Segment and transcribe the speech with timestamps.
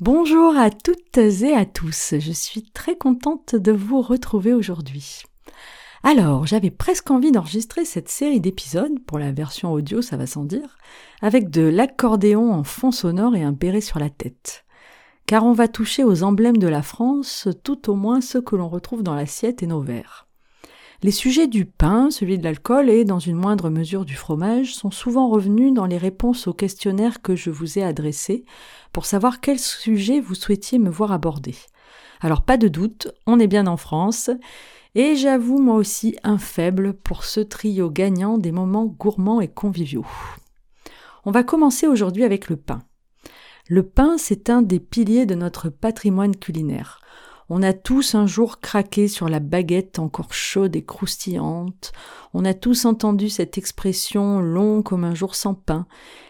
[0.00, 5.22] Bonjour à toutes et à tous, je suis très contente de vous retrouver aujourd'hui.
[6.04, 10.44] Alors, j'avais presque envie d'enregistrer cette série d'épisodes, pour la version audio ça va sans
[10.44, 10.78] dire,
[11.20, 14.64] avec de l'accordéon en fond sonore et un béret sur la tête.
[15.26, 18.68] Car on va toucher aux emblèmes de la France, tout au moins ceux que l'on
[18.68, 20.27] retrouve dans l'assiette et nos verres.
[21.04, 24.90] Les sujets du pain, celui de l'alcool et, dans une moindre mesure, du fromage sont
[24.90, 28.44] souvent revenus dans les réponses aux questionnaires que je vous ai adressés
[28.90, 31.54] pour savoir quel sujet vous souhaitiez me voir aborder.
[32.20, 34.28] Alors pas de doute, on est bien en France,
[34.96, 40.06] et j'avoue moi aussi un faible pour ce trio gagnant des moments gourmands et conviviaux.
[41.24, 42.82] On va commencer aujourd'hui avec le pain.
[43.68, 46.98] Le pain, c'est un des piliers de notre patrimoine culinaire.
[47.50, 51.92] On a tous un jour craqué sur la baguette encore chaude et croustillante.
[52.34, 55.86] On a tous entendu cette expression long comme un jour sans pain.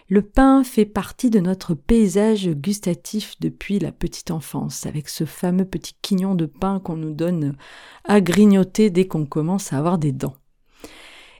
[0.09, 5.65] Le pain fait partie de notre paysage gustatif depuis la petite enfance, avec ce fameux
[5.65, 7.57] petit quignon de pain qu'on nous donne
[8.05, 10.37] à grignoter dès qu'on commence à avoir des dents.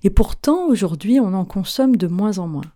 [0.03, 2.73] Et pourtant, aujourd'hui, on en consomme de moins en moins.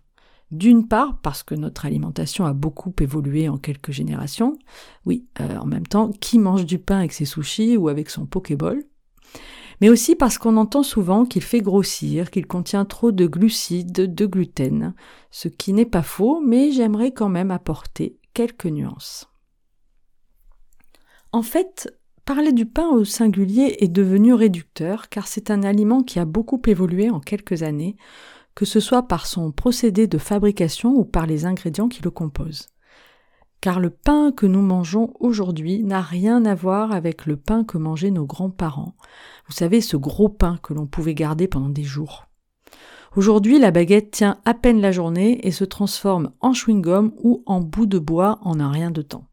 [0.53, 4.55] D'une part, parce que notre alimentation a beaucoup évolué en quelques générations.
[5.05, 8.27] Oui, euh, en même temps, qui mange du pain avec ses sushis ou avec son
[8.27, 8.83] pokéball
[9.81, 14.25] mais aussi parce qu'on entend souvent qu'il fait grossir, qu'il contient trop de glucides, de
[14.25, 14.93] gluten,
[15.31, 19.29] ce qui n'est pas faux, mais j'aimerais quand même apporter quelques nuances.
[21.33, 26.19] En fait, parler du pain au singulier est devenu réducteur car c'est un aliment qui
[26.19, 27.97] a beaucoup évolué en quelques années,
[28.55, 32.69] que ce soit par son procédé de fabrication ou par les ingrédients qui le composent.
[33.61, 37.77] Car le pain que nous mangeons aujourd'hui n'a rien à voir avec le pain que
[37.77, 38.95] mangeaient nos grands-parents.
[39.47, 42.25] Vous savez, ce gros pain que l'on pouvait garder pendant des jours.
[43.15, 47.61] Aujourd'hui, la baguette tient à peine la journée et se transforme en chewing-gum ou en
[47.61, 49.27] bout de bois en un rien de temps.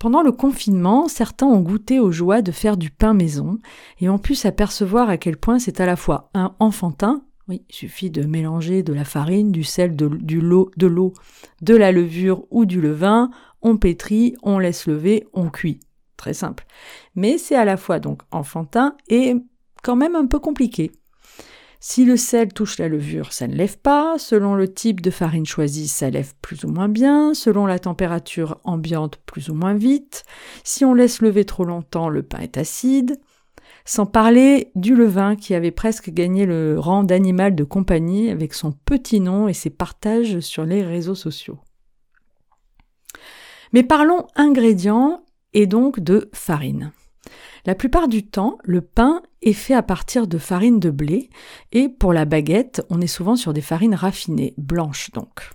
[0.00, 3.58] Pendant le confinement, certains ont goûté aux joies de faire du pain maison
[4.00, 7.74] et ont pu s'apercevoir à quel point c'est à la fois un enfantin oui, il
[7.74, 11.12] suffit de mélanger de la farine, du sel, de, du lot, de l'eau,
[11.62, 13.30] de la levure ou du levain,
[13.62, 15.80] on pétrit, on laisse lever, on cuit.
[16.16, 16.66] Très simple.
[17.14, 19.34] Mais c'est à la fois donc enfantin et
[19.82, 20.90] quand même un peu compliqué.
[21.78, 24.18] Si le sel touche la levure, ça ne lève pas.
[24.18, 27.34] Selon le type de farine choisie, ça lève plus ou moins bien.
[27.34, 30.24] Selon la température ambiante, plus ou moins vite.
[30.64, 33.20] Si on laisse lever trop longtemps, le pain est acide.
[33.88, 38.72] Sans parler du levain qui avait presque gagné le rang d'animal de compagnie avec son
[38.72, 41.60] petit nom et ses partages sur les réseaux sociaux.
[43.72, 45.22] Mais parlons ingrédients
[45.54, 46.90] et donc de farine.
[47.64, 51.30] La plupart du temps, le pain est fait à partir de farine de blé
[51.70, 55.52] et pour la baguette, on est souvent sur des farines raffinées, blanches donc.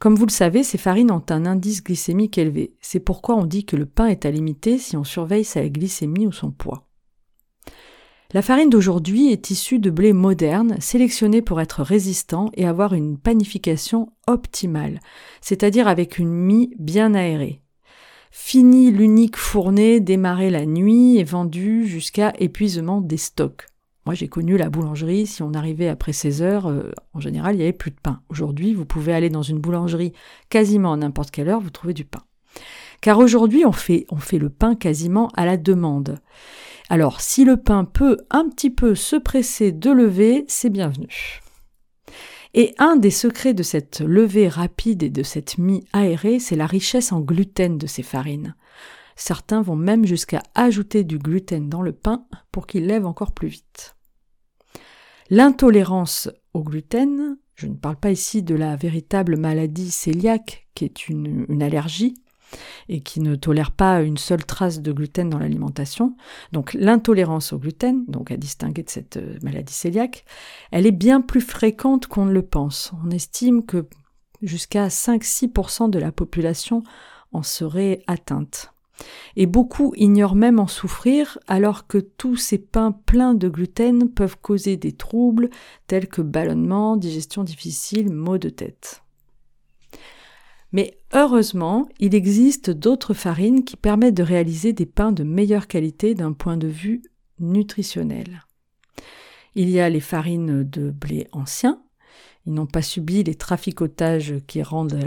[0.00, 2.74] Comme vous le savez, ces farines ont un indice glycémique élevé.
[2.80, 6.26] C'est pourquoi on dit que le pain est à limiter si on surveille sa glycémie
[6.26, 6.87] ou son poids.
[8.34, 13.16] La farine d'aujourd'hui est issue de blé moderne, sélectionné pour être résistant et avoir une
[13.16, 15.00] panification optimale,
[15.40, 17.62] c'est-à-dire avec une mie bien aérée.
[18.30, 23.66] Fini l'unique fournée démarrée la nuit et vendue jusqu'à épuisement des stocks.
[24.04, 27.58] Moi, j'ai connu la boulangerie, si on arrivait après 16 heures, euh, en général, il
[27.58, 28.20] n'y avait plus de pain.
[28.28, 30.12] Aujourd'hui, vous pouvez aller dans une boulangerie
[30.50, 32.24] quasiment à n'importe quelle heure, vous trouvez du pain.
[33.00, 36.18] Car aujourd'hui, on fait, on fait le pain quasiment à la demande.
[36.88, 41.40] Alors, si le pain peut un petit peu se presser de lever, c'est bienvenu.
[42.54, 46.66] Et un des secrets de cette levée rapide et de cette mie aérée, c'est la
[46.66, 48.54] richesse en gluten de ces farines.
[49.16, 53.48] Certains vont même jusqu'à ajouter du gluten dans le pain pour qu'il lève encore plus
[53.48, 53.96] vite.
[55.28, 61.08] L'intolérance au gluten, je ne parle pas ici de la véritable maladie cœliaque qui est
[61.08, 62.14] une, une allergie,
[62.88, 66.16] et qui ne tolèrent pas une seule trace de gluten dans l'alimentation.
[66.52, 70.24] Donc l'intolérance au gluten, donc à distinguer de cette euh, maladie cœliaque,
[70.70, 72.92] elle est bien plus fréquente qu'on ne le pense.
[73.04, 73.86] On estime que
[74.42, 76.82] jusqu'à 5-6% de la population
[77.32, 78.72] en serait atteinte.
[79.36, 84.38] Et beaucoup ignorent même en souffrir alors que tous ces pains pleins de gluten peuvent
[84.40, 85.50] causer des troubles
[85.86, 89.02] tels que ballonnement, digestion difficile, maux de tête.
[90.72, 96.14] Mais heureusement, il existe d'autres farines qui permettent de réaliser des pains de meilleure qualité
[96.14, 97.02] d'un point de vue
[97.40, 98.44] nutritionnel.
[99.54, 101.82] Il y a les farines de blé ancien.
[102.46, 104.98] Ils n'ont pas subi les traficotages qui rendent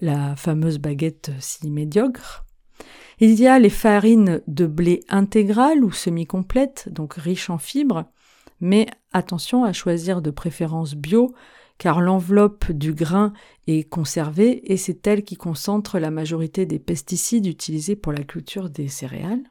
[0.00, 2.44] la, fameuse baguette si médiocre.
[3.18, 8.04] Il y a les farines de blé intégral ou semi-complètes, donc riches en fibres,
[8.60, 11.34] mais attention à choisir de préférence bio
[11.78, 13.32] car l'enveloppe du grain
[13.66, 18.70] est conservée et c'est elle qui concentre la majorité des pesticides utilisés pour la culture
[18.70, 19.42] des céréales.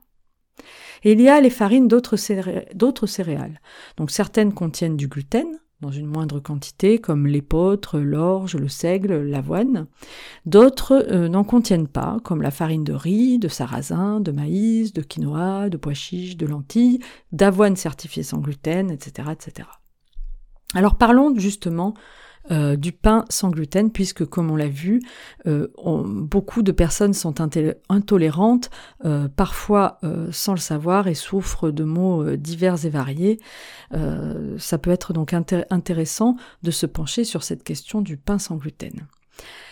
[1.04, 3.62] Et il y a les farines d'autres céréales.
[3.98, 9.88] Donc certaines contiennent du gluten, dans une moindre quantité, comme l'épeautre, l'orge, le seigle, l'avoine.
[10.46, 15.02] D'autres euh, n'en contiennent pas, comme la farine de riz, de sarrasin, de maïs, de
[15.02, 17.00] quinoa, de pois chiches, de lentilles,
[17.34, 19.68] d'avoine certifiée sans gluten, etc., etc.
[20.74, 21.94] Alors parlons justement
[22.52, 25.02] euh, du pain sans gluten, puisque comme on l'a vu,
[25.48, 25.68] euh,
[26.06, 27.36] beaucoup de personnes sont
[27.90, 28.70] intolérantes,
[29.04, 30.00] euh, parfois
[30.32, 33.40] sans le savoir, et souffrent de maux divers et variés.
[34.58, 39.08] ça peut être donc intéressant de se pencher sur cette question du pain sans gluten.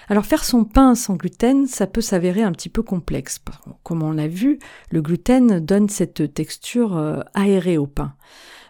[0.10, 3.40] Alors faire son pain sans gluten, ça peut s'avérer un petit peu complexe.
[3.84, 8.16] Comme on l'a vu, le gluten donne cette texture aérée au pain.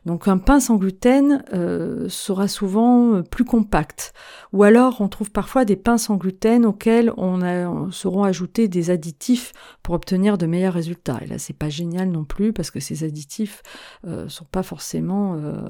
[0.06, 4.14] Donc un pain sans gluten euh, sera souvent euh, plus compact.
[4.52, 8.90] Ou alors on trouve parfois des pains sans gluten auxquels on, a, seront ajoutés des
[8.90, 11.20] additifs pour obtenir de meilleurs résultats.
[11.22, 13.62] Et là c'est pas génial non plus parce que ces additifs
[14.06, 15.70] euh, sont pas forcément euh,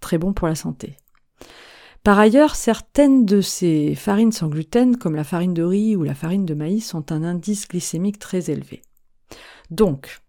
[0.00, 0.96] très bons pour la santé.
[2.02, 6.16] Par ailleurs, certaines de ces farines sans gluten, comme la farine de riz ou la
[6.16, 8.82] farine de maïs, ont un indice glycémique très élevé.
[9.70, 10.21] Donc,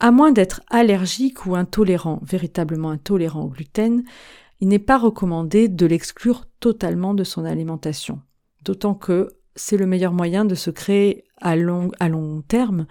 [0.00, 4.04] à moins d'être allergique ou intolérant, véritablement intolérant au gluten,
[4.60, 8.20] il n'est pas recommandé de l'exclure totalement de son alimentation.
[8.64, 12.86] D'autant que c'est le meilleur moyen de se créer à long, à long terme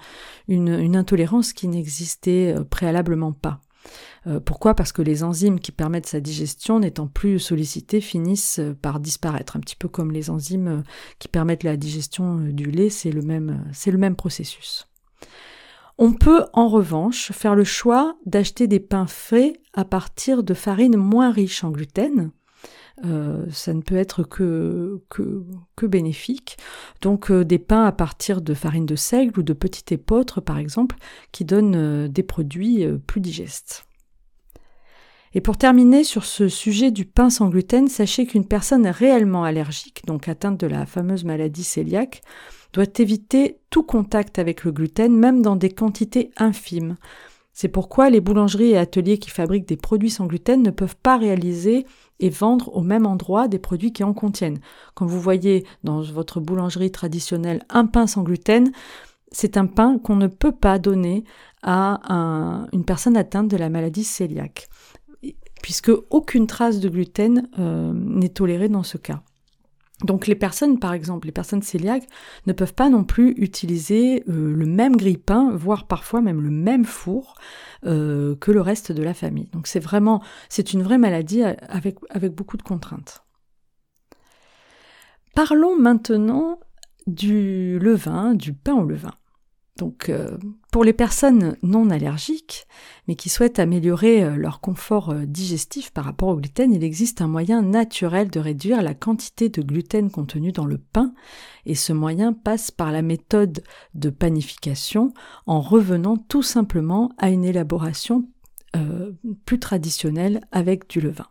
[0.48, 3.62] une, intolérance qui n'existait euh, préalablement pas.
[4.28, 4.74] Euh, pourquoi?
[4.74, 9.56] Parce que les enzymes qui permettent sa digestion, n'étant plus sollicitées, finissent euh, par disparaître.
[9.56, 10.84] Un petit peu comme les enzymes
[11.20, 14.88] qui permettent la digestion du lait, c'est le même, c'est le même processus.
[15.98, 20.98] On peut en revanche faire le choix d'acheter des pains frais à partir de farines
[20.98, 22.32] moins riches en gluten.
[23.04, 26.58] Euh, ça ne peut être que, que, bénéfique.
[27.02, 30.58] Donc euh, des pains à partir de farine de seigle ou de petite épeautre par
[30.58, 30.96] exemple,
[31.32, 33.86] qui donnent euh, des produits plus digestes.
[35.34, 40.06] Et pour terminer sur ce sujet du pain sans gluten, sachez qu'une personne réellement allergique,
[40.06, 42.22] donc atteinte de la fameuse maladie cœliaque,
[42.76, 46.98] doit éviter tout contact avec le gluten, même dans des quantités infimes.
[47.54, 51.16] C'est pourquoi les boulangeries et ateliers qui fabriquent des produits sans gluten ne peuvent pas
[51.18, 51.86] réaliser
[52.20, 54.60] et vendre au même endroit des produits qui en contiennent.
[54.94, 58.74] Quand vous voyez dans votre boulangerie traditionnelle un pain sans gluten,
[59.32, 61.24] c'est un pain qu'on ne peut pas donner
[61.64, 64.68] à une personne atteinte de la maladie cœliaque,
[65.62, 69.24] puisque aucune trace de gluten euh, n'est tolérée dans ce cas.
[70.04, 72.08] Donc les personnes, par exemple, les personnes cœliaques
[72.48, 76.84] ne peuvent pas non plus utiliser euh, le même grille-pain, voire parfois même le même
[76.84, 77.36] four
[77.86, 79.48] euh, que le reste de la famille.
[79.54, 83.24] Donc c'est vraiment, c'est une vraie maladie avec, avec beaucoup de contraintes.
[85.34, 86.60] Parlons maintenant
[87.08, 89.14] du levain, du pain au levain.
[89.78, 90.38] Donc euh,
[90.72, 92.66] pour les personnes non allergiques,
[93.08, 97.22] mais qui souhaitent améliorer euh, leur confort euh, digestif par rapport au gluten, il existe
[97.22, 101.14] un moyen naturel de réduire la quantité de gluten contenue dans le pain,
[101.66, 103.64] et ce moyen passe par la méthode
[103.96, 105.14] de panification
[105.46, 108.30] en revenant tout simplement à une élaboration
[109.46, 111.28] plus traditionnelle avec du levain.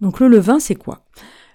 [0.00, 1.04] Donc le levain, c'est quoi?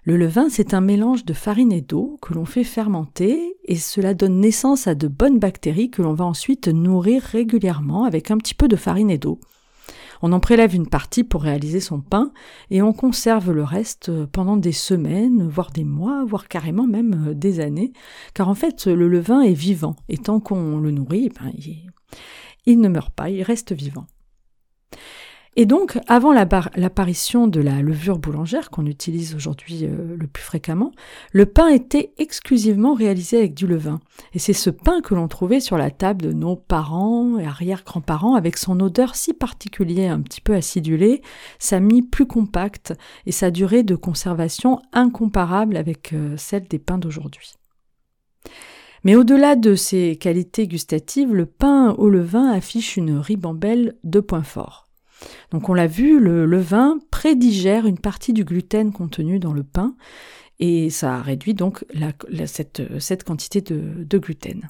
[0.06, 4.13] Le levain, c'est un mélange de farine et d'eau que l'on fait fermenter et cela
[4.13, 8.53] donne naissance à de bonnes bactéries que l'on va ensuite nourrir régulièrement avec un petit
[8.53, 9.39] peu de farine et d'eau.
[10.22, 12.32] On en prélève une partie pour réaliser son pain
[12.70, 17.60] et on conserve le reste pendant des semaines, voire des mois, voire carrément même des
[17.60, 17.91] années,
[18.36, 21.51] car en fait le levain est vivant et tant qu'on le nourrit, eh ben,
[22.68, 24.06] il ne meurt pas, il reste vivant.
[25.58, 30.92] Et donc, avant l'apparition de la levure boulangère qu'on utilise aujourd'hui euh, le plus fréquemment,
[31.32, 34.02] le pain était exclusivement réalisé avec du levain.
[34.34, 38.36] Et c'est ce pain que l'on trouvait sur la table de nos parents et arrière-grands-parents
[38.36, 41.22] avec son odeur si particulière, un petit peu acidulée,
[41.58, 42.94] sa mie plus compacte
[43.26, 47.54] et sa durée de conservation incomparable avec euh, celle des pains d'aujourd'hui.
[49.06, 54.44] Mais au-delà de ses qualités gustatives, le pain au levain affiche une ribambelle de points
[54.44, 54.85] forts.
[55.51, 59.95] Donc on l'a vu, le levain prédigère une partie du gluten contenu dans le pain
[60.60, 61.86] et ça réduit donc
[62.45, 64.69] cette, quantité de, gluten.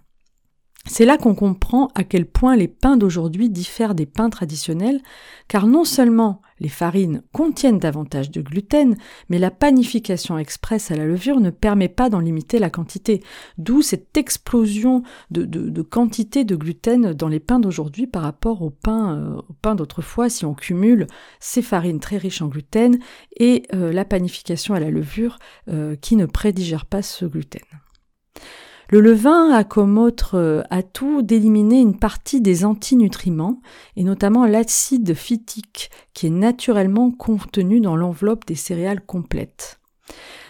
[0.87, 5.01] C'est là qu'on comprend à quel point les pains d'aujourd'hui diffèrent des pains traditionnels,
[5.47, 8.95] car non seulement les farines contiennent davantage de gluten,
[9.29, 13.23] mais la panification express à la levure ne permet pas d'en limiter la quantité,
[13.57, 15.01] d'où cette explosion
[15.31, 20.45] de, quantité de gluten dans les pains d'aujourd'hui par rapport aux pains, euh, d'autrefois, si
[20.45, 21.07] on cumule
[21.39, 22.99] ces farines très riches en gluten
[23.37, 27.63] et euh, la panification à la levure euh, qui ne prédigère pas ce gluten.
[28.89, 33.61] Le levain a comme autre euh, atout d'éliminer une partie des antinutriments,
[33.95, 39.79] et notamment l'acide phytique, qui est naturellement contenu dans l'enveloppe des céréales complètes.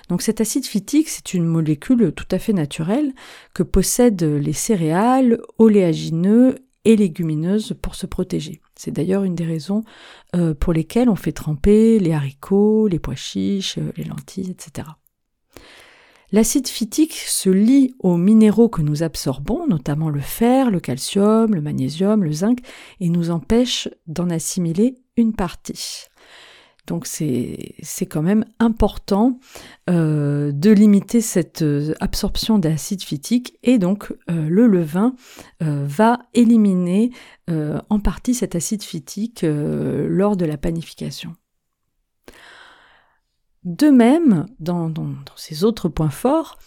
[0.09, 3.13] Donc cet acide phytique, c'est une molécule tout à fait naturelle
[3.53, 8.61] que possèdent les céréales, oléagineux et légumineuses pour se protéger.
[8.75, 9.83] C'est d'ailleurs une des raisons
[10.35, 14.89] euh, pour lesquelles on fait tremper les haricots, les pois chiches, les lentilles, etc.
[16.31, 21.61] L'acide phytique se lie aux minéraux que nous absorbons, notamment le fer, le calcium, le
[21.61, 22.59] magnésium, le zinc,
[22.99, 26.07] et nous empêche d'en assimiler une partie.
[26.87, 29.39] Donc c'est quand même important
[29.89, 35.15] euh, de limiter cette euh, absorption d'acide phytique et donc euh, le levain
[35.59, 37.11] va éliminer
[37.47, 41.35] en partie cet acide phytique lors de la panification.
[43.65, 44.93] De même, dans,
[45.35, 46.59] ces autres points forts,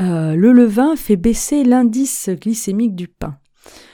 [0.00, 3.38] euh, le levain fait baisser l'indice glycémique du pain.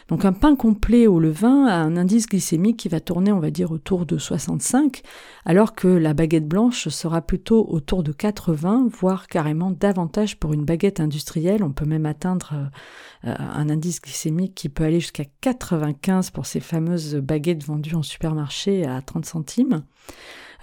[0.08, 3.50] Donc un pain complet au levain a un indice glycémique qui va tourner, on va
[3.50, 5.02] dire, autour de 65,
[5.44, 10.64] alors que la baguette blanche sera plutôt autour de 80, voire carrément davantage pour une
[10.64, 11.62] baguette industrielle.
[11.62, 12.70] On peut même atteindre
[13.24, 18.02] euh, un indice glycémique qui peut aller jusqu'à 95 pour ces fameuses baguettes vendues en
[18.02, 19.84] supermarché à 30 centimes.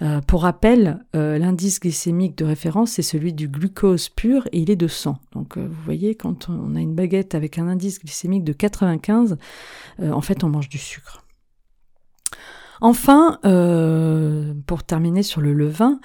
[0.02, 4.70] Euh, pour rappel, euh, l'indice glycémique de référence, c'est celui du glucose pur et il
[4.70, 5.18] est de 100.
[5.32, 9.38] Donc euh, vous voyez, quand on a une baguette avec un indice glycémique de 95,
[10.02, 11.22] en fait on mange du sucre.
[12.82, 13.38] Enfin,
[14.66, 15.98] pour terminer sur le levain,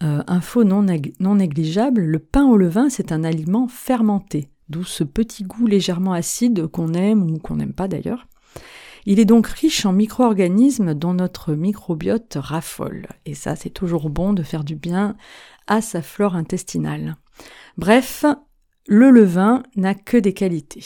[0.00, 0.84] info non,
[1.20, 6.12] non négligeable, le pain au levain, c'est un aliment fermenté, d'où ce petit goût légèrement
[6.12, 8.26] acide qu'on aime ou qu'on n'aime pas d'ailleurs.
[9.06, 13.06] Il est donc riche en micro-organismes dont notre microbiote raffole.
[13.24, 15.16] Et ça, c'est toujours bon de faire du bien
[15.68, 17.16] à sa flore intestinale.
[17.78, 18.24] Bref,
[18.88, 20.84] le levain n'a que des qualités.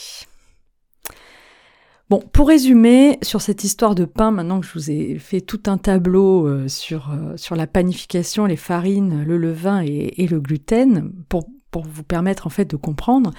[2.11, 5.63] Bon, pour résumer sur cette histoire de pain, maintenant que je vous ai fait tout
[5.67, 11.13] un tableau euh, sur, euh, sur la panification, les farines, le levain et, le gluten,
[11.29, 13.31] pour, pour, vous permettre en fait de comprendre,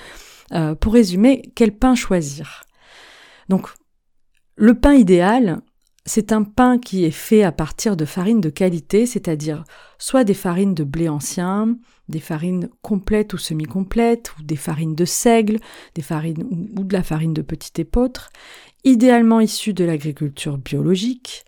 [0.53, 2.63] euh, pour résumer, quel pain choisir?
[3.49, 3.67] Donc,
[4.61, 5.61] le pain idéal,
[6.05, 9.63] c'est un pain qui est fait à partir de farines de qualité, c'est-à-dire
[9.97, 15.03] soit des farines de blé ancien, des farines complètes ou semi-complètes, ou des farines de
[15.03, 15.57] seigle,
[15.95, 16.43] des farines
[16.77, 18.29] ou, de la farine de petit épeautre,
[18.83, 21.43] idéalement issues de l'agriculture biologique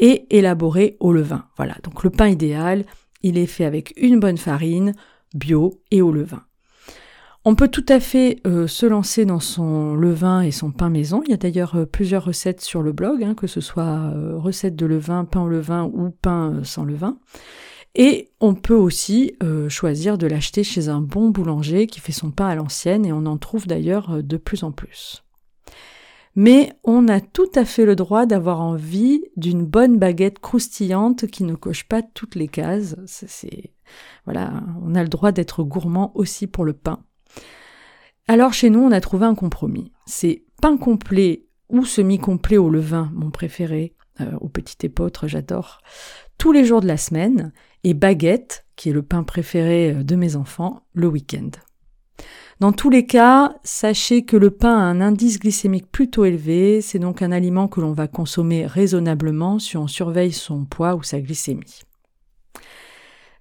[0.00, 1.44] et élaborées au levain.
[1.56, 2.84] Voilà, donc le pain idéal,
[3.22, 4.94] il est fait avec une bonne farine,
[5.32, 6.47] bio et au levain.
[7.48, 11.22] On peut tout à fait euh, se lancer dans son levain et son pain maison.
[11.24, 14.36] Il y a d'ailleurs euh, plusieurs recettes sur le blog, hein, que ce soit euh,
[14.36, 17.16] recette de levain, pain au levain ou pain sans levain.
[17.94, 19.32] Et on peut aussi
[19.70, 23.24] choisir de l'acheter chez un bon boulanger qui fait son pain à l'ancienne et on
[23.24, 25.24] en trouve d'ailleurs de plus en plus.
[26.36, 31.44] Mais on a tout à fait le droit d'avoir envie d'une bonne baguette croustillante qui
[31.44, 32.94] ne coche pas toutes les cases.
[34.26, 37.02] Voilà, on a le droit d'être gourmand aussi pour le pain.
[38.26, 39.92] Alors chez nous, on a trouvé un compromis.
[40.06, 45.80] C'est pain complet ou semi-complet au levain, mon préféré, euh, au petit épeautre, j'adore,
[46.38, 47.52] tous les jours de la semaine,
[47.84, 51.50] et baguette, qui est le pain préféré euh, de mes enfants, le week-end.
[52.60, 56.98] Dans tous les cas, sachez que le pain a un indice glycémique plutôt élevé, c'est
[56.98, 61.20] donc un aliment que l'on va consommer raisonnablement si on surveille son poids ou sa
[61.20, 61.82] glycémie.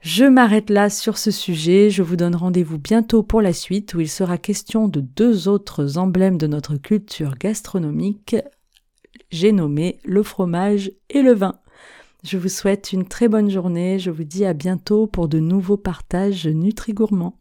[0.09, 3.99] Je m'arrête là sur ce sujet, je vous donne rendez-vous bientôt pour la suite où
[3.99, 8.37] il sera question de deux autres emblèmes de notre culture gastronomique,
[9.31, 11.59] j'ai nommé le fromage et le vin.
[12.23, 15.75] Je vous souhaite une très bonne journée, je vous dis à bientôt pour de nouveaux
[15.75, 17.37] partages nutri-gourmands.